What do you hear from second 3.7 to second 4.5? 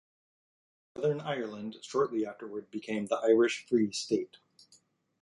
State.